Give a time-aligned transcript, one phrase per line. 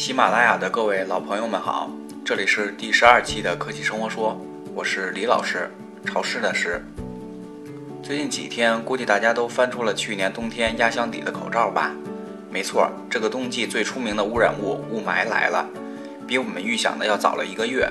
[0.00, 1.90] 喜马拉雅的各位老朋友们好，
[2.24, 4.34] 这里是第十二期的科技生活说，
[4.74, 5.70] 我是李老师，
[6.06, 6.82] 潮湿的湿。
[8.02, 11.94] 最近几天，估计大家都翻出了去年冬天压箱底的口罩吧？
[12.50, 15.68] 没错，这个冬季最出名的污染物雾霾来了，
[16.26, 17.86] 比我们预想的要早了一个月。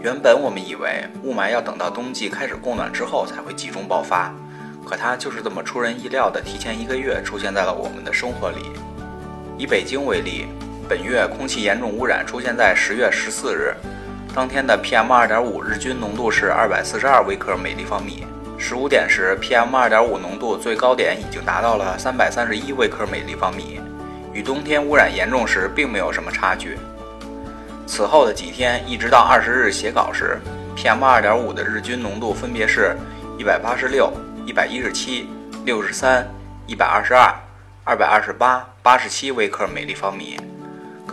[0.00, 4.32] 原本我们以为雾霾要等到冬季开始供暖之后才会集中爆发，
[4.86, 8.70] 可它就是这么出人意料的，提前一个月出现在了我们的生活里。
[9.58, 10.46] 以北京为例。
[10.88, 13.74] 本月空气严重污染出现在十月十四日，
[14.34, 18.26] 当天的 PM 二点五日均浓度是二百四十二微克每立方米。
[18.58, 23.80] 十五点时，PM 二点五浓度最高点已经达到了三百三十一微克每立方米，
[24.32, 26.78] 与冬天污染严重时并没有什么差距。
[27.86, 30.38] 此后的几天，一直到二十日写稿时
[30.76, 32.94] ，PM 二点五的日均浓度分别是
[33.38, 34.12] 一百八十六、
[34.46, 35.28] 一百一十七、
[35.64, 36.28] 六十三、
[36.66, 37.34] 一百二十二、
[37.84, 40.38] 二百二十八、八十七微克每立方米。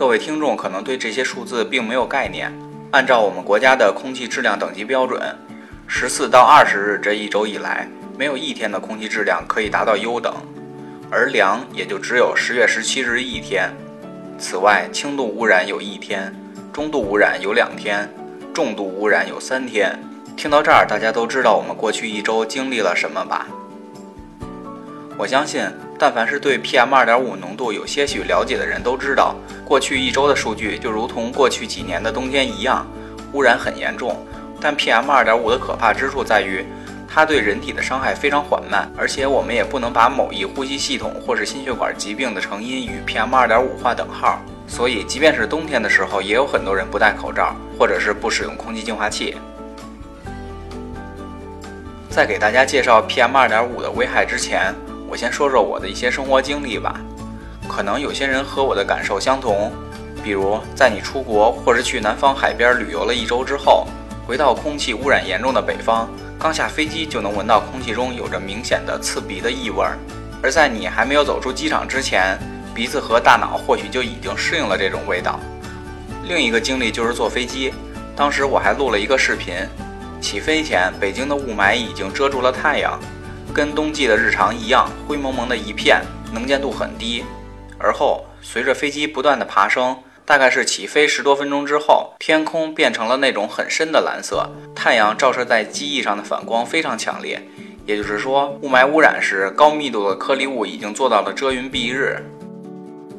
[0.00, 2.50] 各位听众可能对这些数字并没有概念。
[2.90, 5.20] 按照我们国家的空气质量等级标准，
[5.86, 10.34] 十四到二十日这一周以来，没有一天的空气质量可以达到优等，
[11.10, 13.70] 而良也就只有十月十七日一天。
[14.38, 16.34] 此外，轻度污染有一天，
[16.72, 18.10] 中度污染有两天，
[18.54, 19.94] 重度污染有三天。
[20.34, 23.46] 听到这儿，大家都知道我们过去一周经历了什么吧？
[25.18, 25.62] 我相信，
[26.02, 29.36] 但凡是对 PM 二点五浓度有些许了解的人都知道。
[29.66, 32.86] 过去一周的数据就如同过去几年的冬天一样，
[33.34, 34.16] 污染很严重。
[34.58, 36.64] 但 PM 二点五的可怕之处在于，
[37.06, 44.40] 它对人体的伤害非常缓慢，而且我们也不能把某一呼吸系统或是心血管疾病的成因与 PM 二点五划等号。
[44.66, 49.36] 所以，即便是冬天的时候，也有很多人不戴口罩，或者是不使用空气净化器。
[52.08, 54.74] 在给大家介绍 PM 二点五的危害之前，
[55.10, 57.00] 我先说说我的一些生活经历吧。
[57.68, 59.72] 可能有些人和我的感受相同，
[60.22, 63.88] 比如在你出国或者去南方海边旅游了一周之后，
[64.26, 69.98] 回到空气污染严重的北方，刚下飞机就能闻到空气中有着明显的刺鼻的异味儿。
[70.42, 72.38] 而在你还没有走出机场之前，
[72.72, 75.40] 鼻子和大脑或许就已经适应了这种味道。
[76.28, 77.74] 另一个经历就是坐飞机，
[78.14, 79.54] 当时我还录了一个视频。
[80.20, 83.00] 起飞前，北京的雾霾已经遮住了太阳，
[83.52, 86.02] 跟冬季的日常一样，灰蒙蒙的一片，
[86.32, 87.24] 能见度很低。
[87.78, 97.42] 而后，随着飞机不断的爬升，大概是起飞十多分钟之后，天空变成了那种很深的蓝色，太阳照射在机翼上的反光非常强烈。
[97.86, 102.16] 也就是说，雾霾污染时，高密度的颗粒物已经做到了遮云蔽日。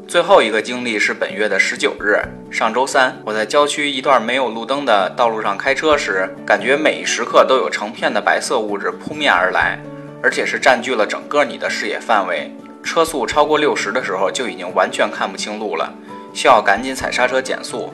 [0.08, 2.22] 最后一个经历是本月的十九日，
[2.52, 9.80] 上周三，我在郊区一段没有路灯的道路上开车时，感觉每一时刻都有成片的白色物质扑面而来，
[10.24, 12.54] 而且是占据了整个你的视野范围。
[12.84, 15.94] 车速超过六十的时候，就已经完全看不清路了，
[16.34, 17.94] 需要赶紧踩刹车减速。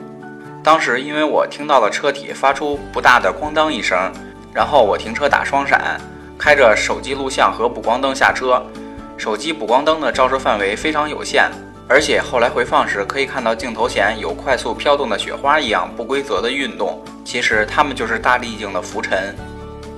[0.64, 4.10] 当时因为我听到了车体发出不大的咣当一声，
[4.52, 6.00] 然后我停车打双闪，
[6.38, 8.62] 开着手机录像和补光灯下车。
[9.16, 11.50] 手机补光灯的照射范围非常有限，
[11.88, 19.34] 而且后来回放时可以看到镜头前有快速飘动的雪花一样不规则的运动，其实它们就是大粒径的浮尘。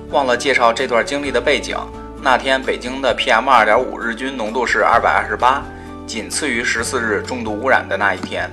[0.09, 1.77] 忘了介绍这段经历的背景。
[2.23, 5.63] 那天北京的 PM 二点五日均浓度是二百二十八，
[6.05, 8.47] 仅次于十四日重度污染的那一天。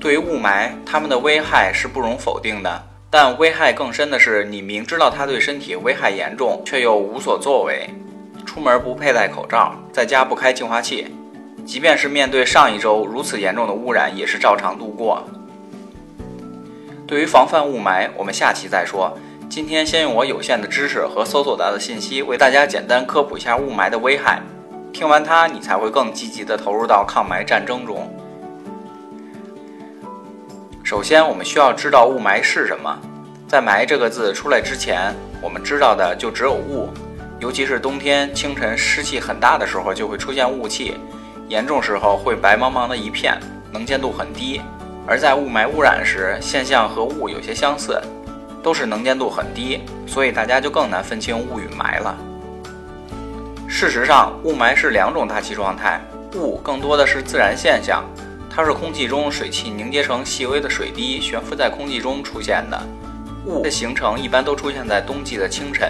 [0.00, 7.88] 对于雾霾，它们的危害是不容否定的，但危害更深的是，你明知道它对身体危害严重，却又无所作为。
[8.44, 11.14] 出门不佩戴口罩，在家不开净化器，
[11.64, 15.24] 即便是面对上一周如此严重的污染，也是照常度过。
[17.06, 19.16] 对于防范雾霾，我们下期再说。
[19.50, 24.40] 今天先用我有限的知识和搜索到的信息，为大家简单科普一下雾霾的危害。
[24.92, 28.08] 听完它，你才会更积极地投入到抗霾战争中。
[30.84, 32.96] 首先，我们需要知道雾霾是什么。
[33.48, 35.12] 在“霾”这个字出来之前，
[35.42, 36.88] 我们知道的就只有雾，
[37.40, 40.94] 尤其是冬天清晨湿气很大的时候，就会出现雾气，
[41.48, 43.36] 严重时候会白茫茫的一片，
[43.72, 44.60] 能见度很低。
[45.08, 48.00] 而在雾霾污染时，现象和雾有些相似。
[48.62, 52.16] 都是能见度很低，所以大家就更难分清雾与霾了。
[53.68, 56.00] 事实上，雾霾是两种大气状态，
[56.34, 58.04] 雾更多的是自然现象，
[58.50, 62.82] 它是空气中水汽凝结成细微的水滴，悬浮在空气中出现的。
[63.46, 65.88] 雾的形成一般都出现在冬季的清晨，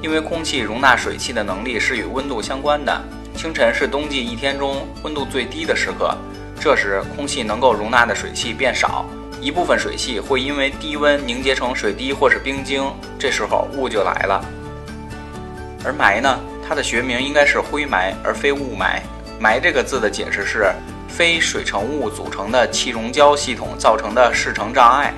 [0.00, 3.00] 因为空气容纳水汽的能力是与温度相关的。
[3.34, 6.14] 清晨是冬季一天中温度最低的时刻，
[6.60, 9.06] 这时空气能够容纳的水汽变少。
[9.42, 12.80] 一部分水汽会因为低温凝结成水滴或是冰晶，
[13.18, 14.40] 这时候雾就来了。
[15.84, 19.00] 而霾呢，它的学名应该是灰霾而非雾霾。
[19.42, 20.72] 霾这个字的解释是
[21.08, 25.12] 非水成物组成的气溶胶系统造成的视程障碍。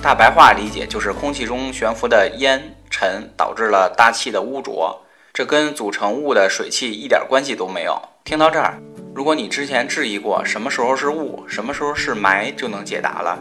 [0.00, 4.98] 大白话理解就是空气中悬浮的烟尘导致了大气的污浊，
[5.34, 8.00] 这跟组成物的水汽一点关系都没有。
[8.24, 8.80] 听到这儿，
[9.20, 13.38] 如果你之前质疑过什么时候是雾，什么时候是霾，就能解答了。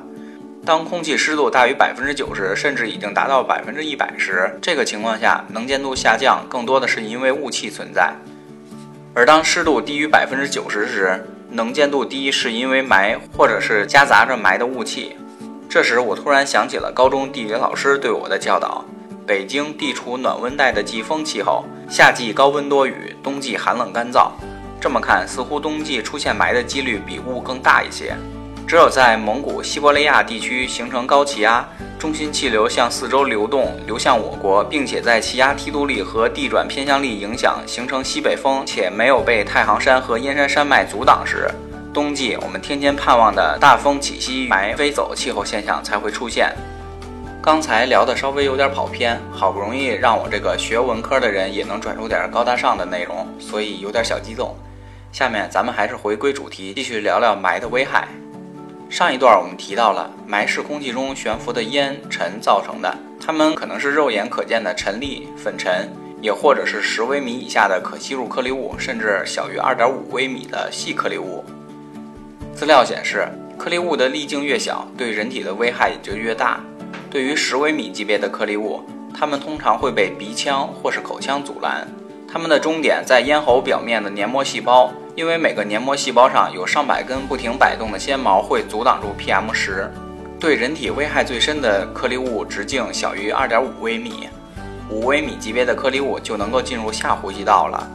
[0.66, 8.12] 当空气湿度大于百分之九十，甚至已经达到百分之一百时，这个情况下能见度下降，更多的是因为雾气存在；
[9.14, 15.16] 而当湿度低于百分之九十时，能见度低是因为霾或者是夹杂着霾的雾气。
[15.70, 18.84] 这时我突然想起了高中地理老师对我的教导：
[19.26, 24.32] 北京地处暖温带的季风气候，夏季高温多雨，冬季寒冷干燥。
[24.80, 28.16] 这么看，似乎冬季出现霾的几率比雾更大一些。
[28.66, 31.68] 只有在蒙古、西伯利亚地区形成高气压，
[31.98, 41.50] 中心气流向四周流动，流向我国，并且在气压梯度力和地转偏向力影响形成西北风，且没有被太行山和燕山山脉阻挡时，
[41.92, 46.56] 冬季我们天天盼望的大风起兮霾飞走气候现象才会出现。
[47.42, 54.56] 刚才聊的稍微有点跑偏，好不容易让我这个学文科的人也能转出点高大上的内容，所以有点小激动。
[55.12, 58.08] 下面咱们还是回归主题，继续聊聊霾的危害。
[58.90, 65.92] 上一段我们提到了霾是空气中悬浮的烟尘造成的，它们可能是肉眼可见的尘粒、粉尘，
[66.22, 71.44] 也或者是十微米以下的可吸入颗粒物，甚至小于二点五微米的细颗粒物。
[72.54, 73.28] 资料显示，
[73.58, 76.60] 颗粒物的粒径越小，对人体的危害也就越大。
[77.10, 78.84] 对于十微米级别的颗粒物，
[79.14, 81.88] 它们通常会被鼻腔或是口腔阻拦，
[82.32, 84.92] 它们的终点在咽喉表面的黏膜细胞。
[85.16, 89.92] 因为每个黏膜细胞上有上百根不停摆动的纤毛，会阻挡住 PM 十。
[90.40, 94.30] 对人体危害最深的颗粒物直径小于二点五微米，
[94.90, 97.86] 五微米级别的颗粒物就能够进入下呼吸道了。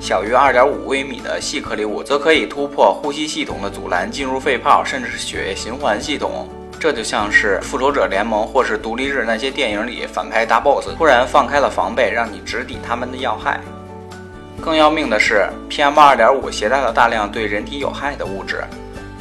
[0.00, 6.48] 小于二点五微米的细颗粒物则可以突破呼吸系统的阻拦，进入肺泡，甚至是血液循环系统。
[6.84, 13.58] 这就像是复仇者联盟或是独立日那些电影里反派大 boss 突然放开了防备，让你直抵他们的要害。
[14.60, 18.62] 更要命的是，PM2.5 携带了大量对人体有害的物质。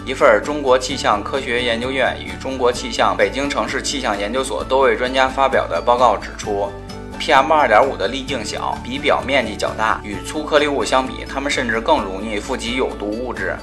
[0.05, 6.69] 一份中国气象科学研究院与中国气象北京城市气象研究所多位专家发表的报告指出
[7.17, 13.55] ，PM2.5 的粒径小，比表面积较大，与粗颗粒物相比，它们甚至更容易富集有毒物质。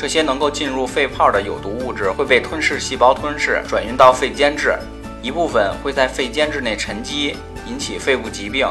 [0.00, 4.74] 这些能够进入肺泡的有毒物质会被吞噬细胞吞噬，转运到肺间质，
[5.20, 7.36] 一部分会在肺间质内沉积，
[7.66, 8.66] 引起肺部疾病。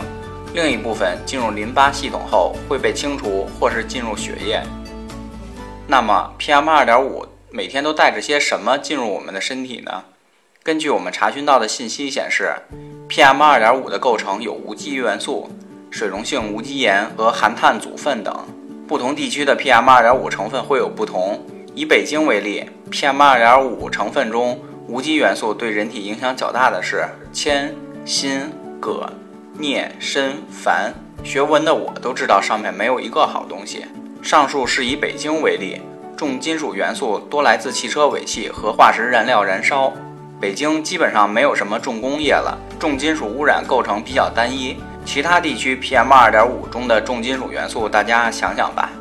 [0.56, 4.64] 另一部分进入淋巴系统后会被清除，或是进入血液。
[5.86, 10.06] 那么，PM2.5 每天都带着些什么进入我们的身体呢？
[10.64, 12.56] 根据我们查询到的信息显示
[13.08, 15.48] ，PM2.5 的构成有无机元素、
[15.92, 18.36] 水溶性无机盐和含碳组分等。
[18.90, 21.40] 不同地区的 PM2.5 成分会有不同。
[21.76, 28.50] 以北京为例，PM2.5 成分中无机元素对人体影响较大的是铅、锌、
[28.82, 29.08] 铬。
[29.60, 30.92] 镍、砷、钒，
[31.24, 33.86] 学文的我都知道上面没有一个好东西。
[34.24, 35.80] 上述是以北京为例，
[36.18, 39.94] 重金属元素多来自汽车尾气和化石燃料燃烧。
[40.42, 44.78] 北京基本上没有什么重工业了，重金属污染构成比较单一。
[45.10, 48.92] 其他地区 PM2.5 中的重金属元素，大家想想吧。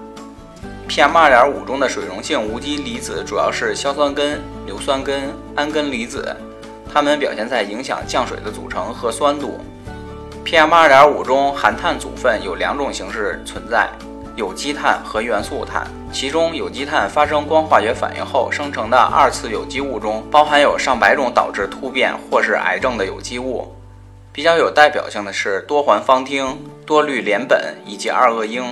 [0.88, 5.24] PM2.5 中的水溶性无机离子主要是硝酸根、硫酸根、
[5.54, 6.34] 氨根离子，
[6.90, 9.60] 它们表现在影响降水的组成和酸度。
[10.46, 13.86] PM2.5 中含碳组分有两种形式存在，
[14.34, 15.86] 有机碳和元素碳。
[16.10, 23.70] 其中，有机碳发生光化学反应后生成的二次有机物中，包含有上百种导致突变或是癌症的有机物。
[24.38, 26.54] 比较有代表性的是多环芳烃、
[26.86, 28.62] 多氯联苯以及二恶英。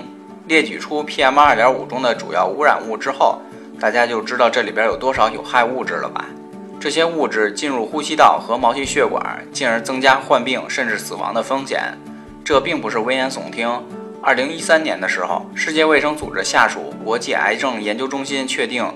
[0.46, 3.40] 列举出 PM2.5 中的主要污染物之后，
[3.80, 6.24] 大家就知道这里边有多少有害物质了吧？
[6.78, 11.98] 这些物质进入呼吸道和毛细血管，进而增加患病甚至死亡的风险。
[12.44, 13.68] 这并不是危言耸听。
[14.22, 18.86] 二零一三年的时候，世界卫生组织下属国际癌症研究中心确定，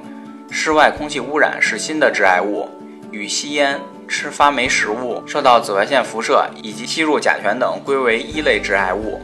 [0.52, 2.68] 室外空气污染是新的致癌物，
[3.10, 3.76] 与吸烟、
[4.10, 9.20] 吃发霉食物、受到紫外线辐射以及吸入甲醛等归为一类致癌物。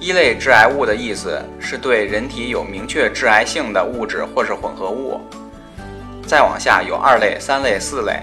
[0.00, 5.20] 一类致癌物的意思是对人体有明确致癌性的物质或是混合物。
[6.26, 8.22] 再往下有二类、三类、四类，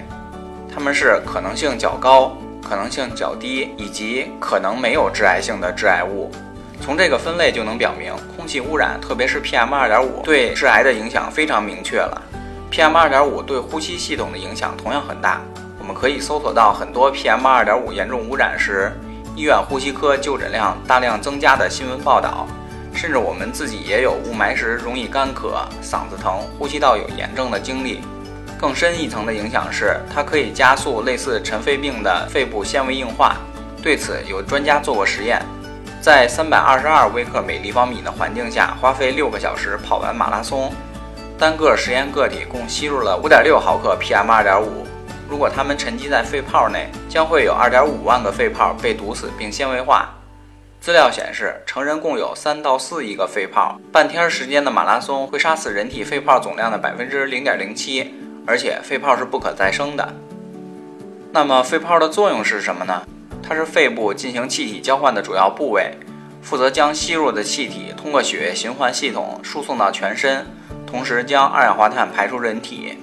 [0.72, 2.36] 它们是可能性较高、
[2.68, 6.28] 可能性较低以及可能没有致癌性的致癌物。
[6.80, 12.20] 从这个分类就能表明，空气污染，特别是 PM2.5 对致癌的影响非常明确了。
[12.72, 15.40] PM2.5 对呼吸系统的影响同样很大。
[15.84, 18.90] 我们可以搜索到很多 PM2.5 严重污染时，
[19.36, 22.46] 医院呼吸科就诊量大量增加的新闻报道。
[22.94, 28.00] 甚至我们自己也有雾霾时容易干咳、嗓子疼、呼吸道有炎症的经历。
[28.58, 33.36] 更深一层的影响是，它可以加速类似尘肺病的肺部纤维硬化。
[33.82, 35.42] 对此，有专家做过实验，
[36.00, 40.72] 在三百二十二微克每立方米的环境下，花费六个小时跑完马拉松，
[41.38, 44.86] 单个实验个体共吸入了五点六毫克 PM 二点五。
[45.28, 50.14] 如果它们沉积在肺泡内，将会有二点五万个肺泡被毒死并纤维化。
[50.80, 58.14] 资料显示，成人共有三到四亿个肺泡，半天时间的马拉松会杀死人体肺泡总量的百分之零点零七。
[58.46, 60.06] 而且肺泡是不可再生的。
[61.32, 63.02] 那么肺泡的作用是什么呢？
[63.42, 65.90] 它是肺部进行气体交换的主要部位，
[66.42, 70.46] 负责将吸入的气体通过血液循环系统输送到全身，
[70.86, 72.98] 同时将二氧化碳排出人体。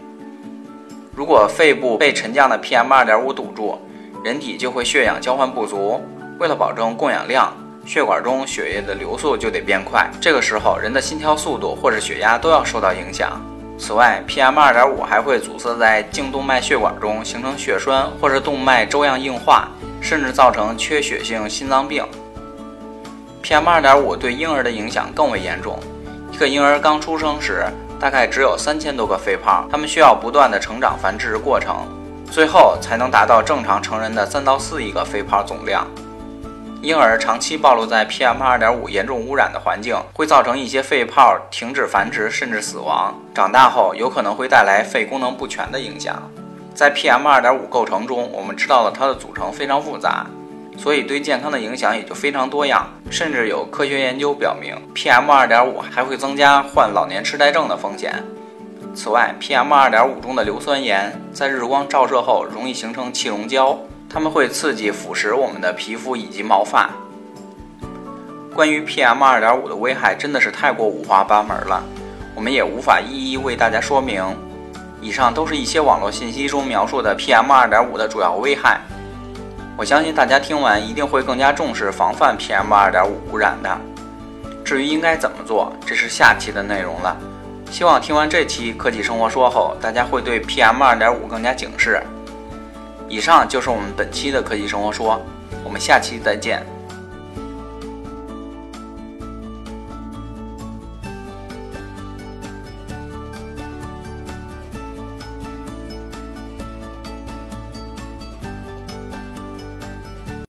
[1.13, 3.77] 如果肺部被沉降的 PM2.5 堵住，
[4.24, 6.01] 人体就会血氧交换不足。
[6.39, 7.53] 为了保证供氧量，
[7.86, 10.10] 血管中血液的流速就得变快。
[10.22, 13.41] 这个时候，人的心跳速度或者血压都要受到影响。
[13.77, 19.68] 此外，PM 二点五还会阻塞在颈动脉血管中，形成血栓或者动脉粥样硬化，
[20.00, 22.06] 甚至造成缺血性心脏病。
[23.44, 25.77] PM 二点五对婴儿的影响更为严重。
[26.32, 27.65] 一个婴儿刚出生时，
[28.01, 31.88] 大概只有三千多个肺泡，它们需要不断的成长繁殖过程，
[32.31, 35.86] 最后才能达到正常成人的三到四亿个肺泡总量。
[36.81, 43.13] 婴儿长期暴露在 PM 2.5严重污染的环境，会造成一些肺泡停止繁殖，甚至死亡。
[43.36, 46.27] 长大后有可能会带来肺功能不全的影响。
[46.74, 50.25] 在 PM 2.5构成中，我们知道了它的组成非常复杂，
[50.78, 52.88] 所以对健康的影响也就非常多样。
[53.10, 58.24] 甚至有科学研究表明，PM 2.5还会增加患老年痴呆症的风险。
[58.94, 63.78] 此外，PM 2.5中的硫酸盐在日光照射后容易形成气溶胶。
[64.13, 66.90] 它们会刺激腐蚀我们的皮肤以及毛发。
[68.54, 71.82] 关于 PM 2.5的危害真的是太过五花八门了，
[72.36, 74.22] 我们也无法一一为大家说明。
[75.00, 78.82] 以上都是一些网络信息中描述的 PM 2.5的主要危害。
[79.82, 83.82] 我相信大家听完一定会更加重视防范 PM 2.5污染的。
[84.64, 87.18] 至于应该怎么做，这是下期的内容了。
[87.72, 92.00] 希望听完这期科技生活说后，大家会对 PM 2.5更加警示。
[93.10, 95.20] 以上就是我们本期的科技生活说，
[95.64, 96.64] 我们下期再见。